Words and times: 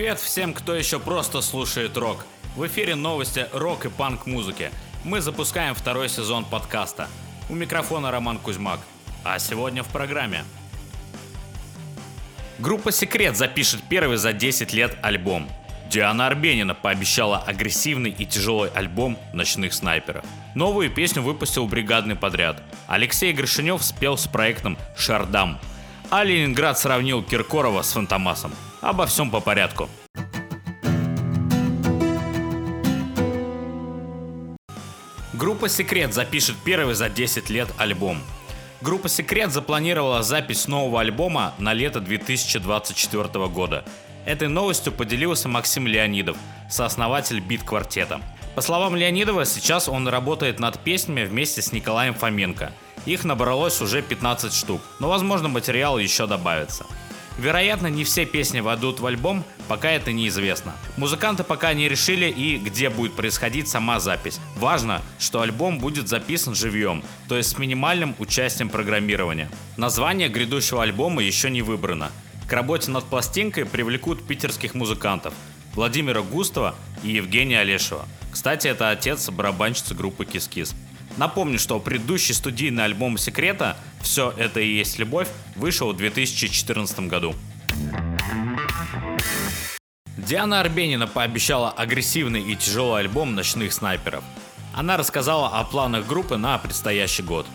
Привет 0.00 0.18
всем, 0.18 0.54
кто 0.54 0.74
еще 0.74 0.98
просто 0.98 1.42
слушает 1.42 1.94
рок. 1.98 2.24
В 2.56 2.66
эфире 2.66 2.94
новости 2.94 3.46
рок 3.52 3.84
и 3.84 3.90
панк-музыки. 3.90 4.70
Мы 5.04 5.20
запускаем 5.20 5.74
второй 5.74 6.08
сезон 6.08 6.46
подкаста. 6.46 7.06
У 7.50 7.54
микрофона 7.54 8.10
Роман 8.10 8.38
Кузьмак. 8.38 8.80
А 9.24 9.38
сегодня 9.38 9.82
в 9.82 9.88
программе. 9.88 10.44
Группа 12.58 12.92
«Секрет» 12.92 13.36
запишет 13.36 13.82
первый 13.90 14.16
за 14.16 14.32
10 14.32 14.72
лет 14.72 14.96
альбом. 15.02 15.46
Диана 15.90 16.28
Арбенина 16.28 16.74
пообещала 16.74 17.36
агрессивный 17.36 18.10
и 18.10 18.24
тяжелый 18.24 18.70
альбом 18.70 19.18
«Ночных 19.34 19.74
снайперов». 19.74 20.24
Новую 20.54 20.90
песню 20.90 21.20
выпустил 21.20 21.66
бригадный 21.66 22.16
подряд. 22.16 22.62
Алексей 22.86 23.34
Гришинев 23.34 23.84
спел 23.84 24.16
с 24.16 24.26
проектом 24.26 24.78
«Шардам». 24.96 25.60
А 26.10 26.24
Ленинград 26.24 26.76
сравнил 26.76 27.22
Киркорова 27.22 27.82
с 27.82 27.92
Фантомасом. 27.92 28.52
Обо 28.80 29.06
всем 29.06 29.30
по 29.30 29.38
порядку. 29.38 29.88
Группа 35.32 35.68
«Секрет» 35.68 36.12
запишет 36.12 36.56
первый 36.64 36.94
за 36.94 37.08
10 37.08 37.48
лет 37.48 37.68
альбом. 37.78 38.18
Группа 38.80 39.08
«Секрет» 39.08 39.52
запланировала 39.52 40.24
запись 40.24 40.66
нового 40.66 41.00
альбома 41.00 41.54
на 41.58 41.74
лето 41.74 42.00
2024 42.00 43.46
года. 43.46 43.84
Этой 44.26 44.48
новостью 44.48 44.92
поделился 44.92 45.48
Максим 45.48 45.86
Леонидов, 45.86 46.36
сооснователь 46.68 47.38
бит-квартета. 47.38 48.20
По 48.56 48.62
словам 48.62 48.96
Леонидова, 48.96 49.44
сейчас 49.44 49.88
он 49.88 50.08
работает 50.08 50.58
над 50.58 50.80
песнями 50.80 51.24
вместе 51.24 51.62
с 51.62 51.70
Николаем 51.70 52.14
Фоменко. 52.14 52.72
Их 53.06 53.24
набралось 53.24 53.80
уже 53.80 54.02
15 54.02 54.52
штук, 54.52 54.80
но 54.98 55.08
возможно 55.08 55.48
материал 55.48 55.98
еще 55.98 56.26
добавится. 56.26 56.86
Вероятно, 57.38 57.86
не 57.86 58.04
все 58.04 58.26
песни 58.26 58.60
войдут 58.60 59.00
в 59.00 59.06
альбом, 59.06 59.44
пока 59.66 59.90
это 59.90 60.12
неизвестно. 60.12 60.74
Музыканты 60.98 61.42
пока 61.42 61.72
не 61.72 61.88
решили 61.88 62.26
и 62.26 62.58
где 62.58 62.90
будет 62.90 63.14
происходить 63.14 63.66
сама 63.66 63.98
запись. 63.98 64.38
Важно, 64.56 65.00
что 65.18 65.40
альбом 65.40 65.78
будет 65.78 66.08
записан 66.08 66.54
живьем, 66.54 67.02
то 67.28 67.36
есть 67.36 67.50
с 67.50 67.58
минимальным 67.58 68.14
участием 68.18 68.68
программирования. 68.68 69.50
Название 69.78 70.28
грядущего 70.28 70.82
альбома 70.82 71.22
еще 71.22 71.48
не 71.48 71.62
выбрано. 71.62 72.10
К 72.46 72.52
работе 72.52 72.90
над 72.90 73.04
пластинкой 73.04 73.64
привлекут 73.64 74.26
питерских 74.26 74.74
музыкантов 74.74 75.32
Владимира 75.74 76.20
Густова 76.20 76.74
и 77.02 77.12
Евгения 77.12 77.60
Олешева. 77.60 78.06
Кстати, 78.30 78.68
это 78.68 78.90
отец 78.90 79.30
барабанщицы 79.30 79.94
группы 79.94 80.24
Кис-Кис. 80.26 80.74
Напомню, 81.16 81.58
что 81.58 81.78
предыдущий 81.80 82.34
студийный 82.34 82.84
альбом 82.84 83.18
«Секрета» 83.18 83.76
«Все 84.00 84.32
это 84.36 84.60
и 84.60 84.72
есть 84.72 84.98
любовь» 84.98 85.28
вышел 85.56 85.92
в 85.92 85.96
2014 85.96 87.00
году. 87.00 87.34
Диана 90.16 90.60
Арбенина 90.60 91.06
пообещала 91.06 91.70
агрессивный 91.70 92.42
и 92.42 92.56
тяжелый 92.56 93.00
альбом 93.00 93.34
«Ночных 93.34 93.72
снайперов». 93.72 94.22
Она 94.74 94.96
рассказала 94.96 95.48
о 95.48 95.64
планах 95.64 96.06
группы 96.06 96.36
на 96.36 96.56
предстоящий 96.58 97.22
год. 97.22 97.46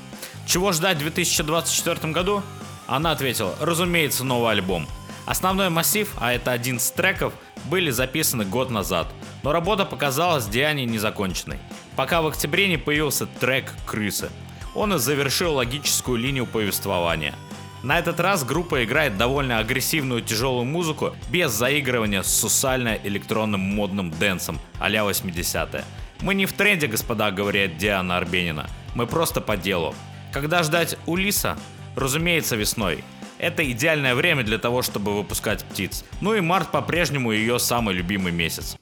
Чего 0.46 0.72
ждать 0.74 0.98
в 0.98 1.02
2024 1.02 2.12
году? 2.12 2.44
Она 2.88 3.12
ответила, 3.12 3.56
разумеется, 3.62 4.24
новый 4.24 4.52
альбом. 4.52 4.88
Основной 5.26 5.70
массив, 5.70 6.14
а 6.20 6.34
это 6.34 6.52
11 6.52 6.94
треков, 6.94 7.34
были 7.66 7.90
записаны 7.90 8.46
год 8.46 8.70
назад, 8.70 9.08
но 9.42 9.52
работа 9.52 9.86
показалась 9.86 10.46
Диане 10.46 10.86
незаконченной 10.86 11.60
пока 11.96 12.22
в 12.22 12.28
октябре 12.28 12.68
не 12.68 12.78
появился 12.78 13.26
трек 13.26 13.74
«Крысы». 13.86 14.30
Он 14.74 14.94
и 14.94 14.98
завершил 14.98 15.56
логическую 15.56 16.18
линию 16.18 16.46
повествования. 16.46 17.34
На 17.84 18.00
этот 18.00 18.20
раз 18.20 18.44
группа 18.44 18.84
играет 18.84 19.16
довольно 19.16 19.60
агрессивную 19.60 20.22
тяжелую 20.22 20.66
музыку 20.66 21.16
без 21.30 21.52
заигрывания 21.52 22.24
с 22.24 22.34
сусально-электронным 22.34 23.62
модным 23.62 24.12
дэнсом 24.12 24.60
а-ля 24.80 25.02
80-е. 25.02 25.86
Мы 26.22 26.34
не 26.34 26.46
в 26.46 26.54
тренде, 26.54 26.88
господа, 26.88 27.30
говорит 27.32 27.78
Диана 27.78 28.18
Арбенина. 28.18 28.68
Мы 28.96 29.06
просто 29.06 29.40
по 29.40 29.56
делу. 29.56 29.94
Когда 30.34 30.64
ждать 30.64 30.98
Улиса? 31.06 31.58
Разумеется, 31.96 32.56
весной. 32.56 33.04
Это 33.38 33.70
идеальное 33.70 34.16
время 34.16 34.44
для 34.44 34.58
того, 34.58 34.82
чтобы 34.82 35.16
выпускать 35.16 35.64
птиц. 35.64 36.04
Ну 36.22 36.34
и 36.34 36.42
март 36.42 36.72
по-прежнему 36.72 37.32
ее 37.32 37.60
самый 37.60 37.94
любимый 37.94 38.32
месяц. 38.32 38.78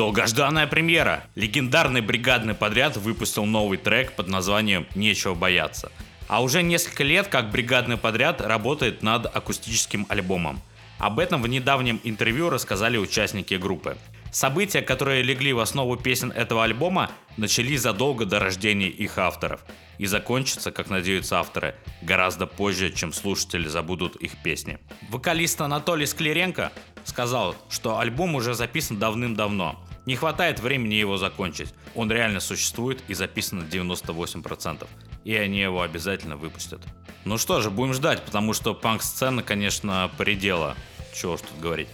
Долгожданная 0.00 0.66
премьера. 0.66 1.24
Легендарный 1.34 2.00
бригадный 2.00 2.54
подряд 2.54 2.96
выпустил 2.96 3.44
новый 3.44 3.76
трек 3.76 4.12
под 4.12 4.28
названием 4.28 4.86
«Нечего 4.94 5.34
бояться». 5.34 5.92
А 6.26 6.42
уже 6.42 6.62
несколько 6.62 7.04
лет 7.04 7.28
как 7.28 7.50
бригадный 7.50 7.98
подряд 7.98 8.40
работает 8.40 9.02
над 9.02 9.26
акустическим 9.26 10.06
альбомом. 10.08 10.62
Об 10.98 11.18
этом 11.18 11.42
в 11.42 11.48
недавнем 11.48 12.00
интервью 12.02 12.48
рассказали 12.48 12.96
участники 12.96 13.52
группы. 13.52 13.98
События, 14.32 14.80
которые 14.80 15.22
легли 15.22 15.52
в 15.52 15.58
основу 15.58 15.98
песен 15.98 16.30
этого 16.30 16.64
альбома, 16.64 17.10
начались 17.36 17.82
задолго 17.82 18.24
до 18.24 18.38
рождения 18.38 18.88
их 18.88 19.18
авторов 19.18 19.60
и 19.98 20.06
закончатся, 20.06 20.72
как 20.72 20.88
надеются 20.88 21.40
авторы, 21.40 21.74
гораздо 22.00 22.46
позже, 22.46 22.90
чем 22.90 23.12
слушатели 23.12 23.68
забудут 23.68 24.16
их 24.16 24.42
песни. 24.42 24.78
Вокалист 25.10 25.60
Анатолий 25.60 26.06
Склеренко 26.06 26.72
сказал, 27.04 27.54
что 27.68 27.98
альбом 27.98 28.34
уже 28.34 28.54
записан 28.54 28.98
давным-давно, 28.98 29.78
не 30.10 30.16
хватает 30.16 30.58
времени 30.58 30.94
его 30.94 31.18
закончить. 31.18 31.72
Он 31.94 32.10
реально 32.10 32.40
существует 32.40 33.00
и 33.06 33.14
записан 33.14 33.60
на 33.60 33.62
98%. 33.62 34.88
И 35.22 35.36
они 35.36 35.60
его 35.60 35.82
обязательно 35.82 36.36
выпустят. 36.36 36.80
Ну 37.24 37.38
что 37.38 37.60
же, 37.60 37.70
будем 37.70 37.94
ждать, 37.94 38.20
потому 38.24 38.52
что 38.52 38.74
панк-сцена, 38.74 39.44
конечно, 39.44 40.10
предела. 40.18 40.76
Чего 41.14 41.36
ж 41.36 41.42
тут 41.42 41.60
говорить. 41.60 41.86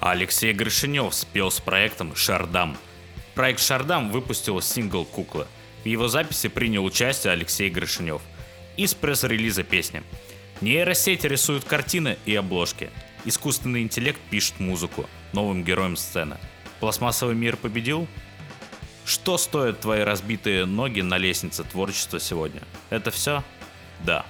Алексей 0.00 0.52
Гришинев 0.52 1.14
спел 1.14 1.52
с 1.52 1.60
проектом 1.60 2.16
«Шардам». 2.16 2.76
Проект 3.36 3.60
«Шардам» 3.60 4.10
выпустил 4.10 4.60
сингл 4.60 5.04
«Куклы». 5.04 5.46
В 5.84 5.86
его 5.86 6.08
записи 6.08 6.48
принял 6.48 6.84
участие 6.84 7.34
Алексей 7.34 7.70
Гришинев. 7.70 8.20
Из 8.76 8.94
пресс-релиза 8.94 9.62
песни. 9.62 10.02
Нейросеть 10.60 11.22
рисует 11.22 11.62
картины 11.62 12.18
и 12.26 12.34
обложки. 12.34 12.90
Искусственный 13.24 13.82
интеллект 13.82 14.20
пишет 14.28 14.58
музыку 14.58 15.08
новым 15.32 15.62
героям 15.62 15.96
сцены– 15.96 16.38
Пластмассовый 16.80 17.34
мир 17.34 17.56
победил? 17.56 18.06
Что 19.04 19.38
стоят 19.38 19.80
твои 19.80 20.00
разбитые 20.00 20.66
ноги 20.66 21.00
на 21.00 21.16
лестнице 21.16 21.64
творчества 21.64 22.18
сегодня? 22.18 22.62
Это 22.90 23.10
все? 23.10 23.42
Да. 24.04 24.26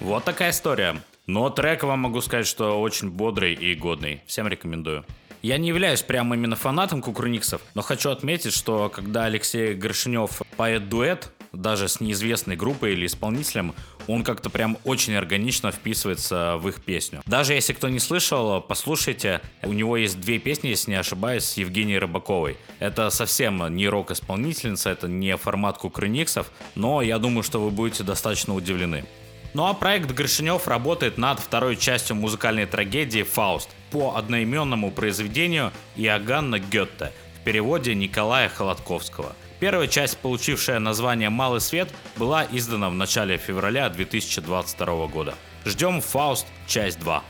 Вот 0.00 0.24
такая 0.24 0.50
история. 0.50 1.02
Но 1.26 1.48
трек 1.50 1.82
вам 1.82 2.00
могу 2.00 2.20
сказать, 2.20 2.46
что 2.46 2.80
очень 2.80 3.10
бодрый 3.10 3.54
и 3.54 3.74
годный. 3.74 4.22
Всем 4.26 4.48
рекомендую. 4.48 5.04
Я 5.42 5.56
не 5.56 5.68
являюсь 5.68 6.02
прямо 6.02 6.36
именно 6.36 6.56
фанатом 6.56 7.00
Кукрыниксов, 7.00 7.62
но 7.74 7.80
хочу 7.80 8.10
отметить, 8.10 8.52
что 8.52 8.90
когда 8.90 9.24
Алексей 9.24 9.74
Горшинев 9.74 10.42
поет 10.56 10.88
дуэт, 10.90 11.32
даже 11.52 11.88
с 11.88 12.00
неизвестной 12.00 12.56
группой 12.56 12.92
или 12.92 13.06
исполнителем, 13.06 13.74
он 14.06 14.24
как-то 14.24 14.50
прям 14.50 14.78
очень 14.84 15.14
органично 15.14 15.70
вписывается 15.72 16.56
в 16.56 16.68
их 16.68 16.82
песню. 16.82 17.22
Даже 17.26 17.54
если 17.54 17.72
кто 17.72 17.88
не 17.88 17.98
слышал, 17.98 18.60
послушайте, 18.60 19.40
у 19.62 19.72
него 19.72 19.96
есть 19.96 20.20
две 20.20 20.38
песни, 20.38 20.68
если 20.68 20.92
не 20.92 20.96
ошибаюсь, 20.96 21.44
с 21.44 21.56
Евгенией 21.56 21.98
Рыбаковой. 21.98 22.56
Это 22.78 23.10
совсем 23.10 23.74
не 23.74 23.88
рок-исполнительница, 23.88 24.90
это 24.90 25.08
не 25.08 25.36
формат 25.36 25.78
Кукрыниксов, 25.78 26.50
но 26.74 27.02
я 27.02 27.18
думаю, 27.18 27.42
что 27.42 27.60
вы 27.60 27.70
будете 27.70 28.04
достаточно 28.04 28.54
удивлены. 28.54 29.04
Ну 29.52 29.66
а 29.66 29.74
проект 29.74 30.12
Гришинев 30.12 30.68
работает 30.68 31.18
над 31.18 31.40
второй 31.40 31.76
частью 31.76 32.14
музыкальной 32.14 32.66
трагедии 32.66 33.24
«Фауст» 33.24 33.68
по 33.90 34.14
одноименному 34.16 34.92
произведению 34.92 35.72
Иоганна 35.96 36.60
Гетте 36.60 37.12
в 37.36 37.44
переводе 37.44 37.94
Николая 37.96 38.48
Холодковского– 38.48 39.34
Первая 39.60 39.88
часть, 39.88 40.16
получившая 40.16 40.78
название 40.78 41.28
«Малый 41.28 41.60
свет», 41.60 41.90
была 42.16 42.46
издана 42.50 42.88
в 42.88 42.94
начале 42.94 43.36
февраля 43.36 43.90
2022 43.90 45.06
года. 45.08 45.34
Ждем 45.66 46.00
«Фауст. 46.00 46.46
Часть 46.66 46.98
2». 47.00 47.20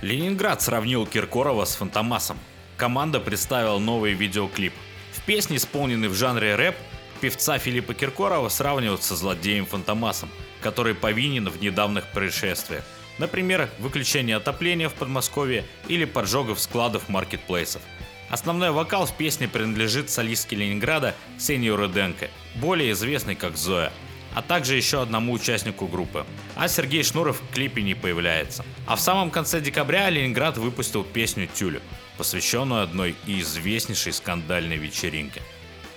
Ленинград 0.00 0.62
сравнил 0.62 1.06
Киркорова 1.06 1.64
с 1.64 1.74
Фантомасом. 1.74 2.38
Команда 2.76 3.18
представила 3.18 3.80
новый 3.80 4.12
видеоклип. 4.12 4.72
В 5.12 5.20
песне, 5.22 5.56
исполненной 5.56 6.06
в 6.06 6.14
жанре 6.14 6.54
рэп, 6.54 6.76
певца 7.20 7.58
Филиппа 7.58 7.94
Киркорова 7.94 8.48
сравнивают 8.48 9.02
со 9.02 9.16
злодеем 9.16 9.66
Фантомасом, 9.66 10.28
который 10.60 10.94
повинен 10.94 11.48
в 11.48 11.60
недавних 11.60 12.06
происшествиях. 12.12 12.84
Например, 13.18 13.68
выключение 13.80 14.36
отопления 14.36 14.88
в 14.88 14.94
Подмосковье 14.94 15.64
или 15.88 16.04
поджогов 16.04 16.60
складов 16.60 17.08
маркетплейсов– 17.08 17.82
Основной 18.28 18.70
вокал 18.70 19.06
в 19.06 19.16
песне 19.16 19.46
принадлежит 19.46 20.10
солистке 20.10 20.56
Ленинграда 20.56 21.14
Ксении 21.38 21.68
Руденко, 21.68 22.28
более 22.56 22.92
известной 22.92 23.36
как 23.36 23.56
Зоя, 23.56 23.92
а 24.34 24.42
также 24.42 24.76
еще 24.76 25.00
одному 25.00 25.32
участнику 25.32 25.86
группы. 25.86 26.26
А 26.56 26.68
Сергей 26.68 27.02
Шнуров 27.04 27.40
в 27.40 27.54
клипе 27.54 27.82
не 27.82 27.94
появляется. 27.94 28.64
А 28.86 28.96
в 28.96 29.00
самом 29.00 29.30
конце 29.30 29.60
декабря 29.60 30.10
Ленинград 30.10 30.58
выпустил 30.58 31.04
песню 31.04 31.46
«Тюлю», 31.46 31.80
посвященную 32.18 32.82
одной 32.82 33.14
из 33.26 33.46
известнейшей 33.46 34.12
скандальной 34.12 34.76
вечеринке. 34.76 35.40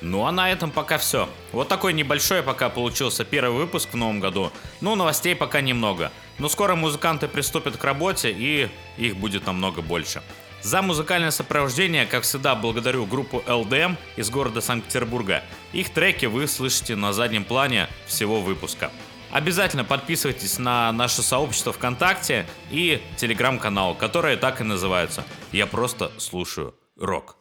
Ну 0.01 0.25
а 0.25 0.31
на 0.31 0.49
этом 0.49 0.71
пока 0.71 0.97
все. 0.97 1.27
Вот 1.51 1.67
такой 1.67 1.93
небольшой 1.93 2.41
пока 2.41 2.69
получился 2.69 3.25
первый 3.25 3.57
выпуск 3.57 3.89
в 3.91 3.97
новом 3.97 4.21
году. 4.21 4.51
Ну, 4.79 4.95
новостей 4.95 5.35
пока 5.35 5.59
немного. 5.59 6.11
Но 6.37 6.47
скоро 6.47 6.75
музыканты 6.75 7.27
приступят 7.27 7.75
к 7.75 7.83
работе 7.83 8.31
и 8.31 8.69
их 8.97 9.17
будет 9.17 9.45
намного 9.45 9.81
больше. 9.81 10.21
За 10.61 10.81
музыкальное 10.81 11.31
сопровождение, 11.31 12.06
как 12.06 12.23
всегда, 12.23 12.53
благодарю 12.53 13.06
группу 13.06 13.41
LDM 13.47 13.95
из 14.17 14.29
города 14.29 14.59
Санкт-Петербурга. 14.59 15.41
Их 15.71 15.89
треки 15.89 16.25
вы 16.25 16.47
слышите 16.47 16.97
на 16.97 17.13
заднем 17.13 17.45
плане 17.45 17.88
всего 18.07 18.41
выпуска. 18.41 18.91
Обязательно 19.31 19.85
подписывайтесь 19.85 20.59
на 20.59 20.91
наше 20.91 21.21
сообщество 21.21 21.71
ВКонтакте 21.71 22.45
и 22.71 23.01
телеграм-канал, 23.15 23.95
которое 23.95 24.35
так 24.35 24.59
и 24.59 24.65
называется 24.65 25.23
«Я 25.51 25.65
просто 25.65 26.11
слушаю 26.17 26.75
рок». 26.97 27.38